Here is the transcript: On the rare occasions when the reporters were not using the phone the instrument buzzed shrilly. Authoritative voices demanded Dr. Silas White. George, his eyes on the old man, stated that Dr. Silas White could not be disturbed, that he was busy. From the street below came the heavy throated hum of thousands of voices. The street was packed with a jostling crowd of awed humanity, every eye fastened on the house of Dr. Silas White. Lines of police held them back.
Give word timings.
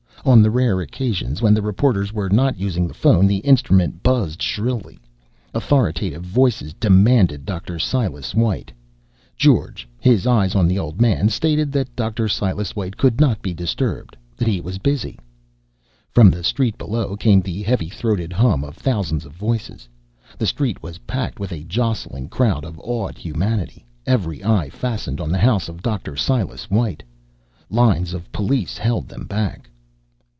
On 0.23 0.43
the 0.43 0.51
rare 0.51 0.81
occasions 0.81 1.41
when 1.41 1.55
the 1.55 1.63
reporters 1.63 2.13
were 2.13 2.29
not 2.29 2.55
using 2.59 2.87
the 2.87 2.93
phone 2.93 3.25
the 3.25 3.39
instrument 3.39 4.03
buzzed 4.03 4.39
shrilly. 4.39 4.99
Authoritative 5.51 6.21
voices 6.21 6.75
demanded 6.75 7.43
Dr. 7.43 7.79
Silas 7.79 8.35
White. 8.35 8.71
George, 9.35 9.89
his 9.99 10.27
eyes 10.27 10.53
on 10.53 10.67
the 10.67 10.77
old 10.77 11.01
man, 11.01 11.29
stated 11.29 11.71
that 11.71 11.95
Dr. 11.95 12.27
Silas 12.27 12.75
White 12.75 12.97
could 12.97 13.19
not 13.19 13.41
be 13.41 13.51
disturbed, 13.51 14.15
that 14.37 14.47
he 14.47 14.61
was 14.61 14.77
busy. 14.77 15.17
From 16.11 16.29
the 16.29 16.43
street 16.43 16.77
below 16.77 17.17
came 17.17 17.41
the 17.41 17.63
heavy 17.63 17.89
throated 17.89 18.31
hum 18.31 18.63
of 18.63 18.77
thousands 18.77 19.25
of 19.25 19.33
voices. 19.33 19.89
The 20.37 20.45
street 20.45 20.83
was 20.83 20.99
packed 20.99 21.39
with 21.39 21.51
a 21.51 21.63
jostling 21.63 22.29
crowd 22.29 22.63
of 22.63 22.77
awed 22.81 23.17
humanity, 23.17 23.87
every 24.05 24.45
eye 24.45 24.69
fastened 24.69 25.19
on 25.19 25.31
the 25.31 25.39
house 25.39 25.67
of 25.67 25.81
Dr. 25.81 26.15
Silas 26.15 26.69
White. 26.69 27.01
Lines 27.71 28.13
of 28.13 28.31
police 28.31 28.77
held 28.77 29.07
them 29.09 29.25
back. 29.25 29.67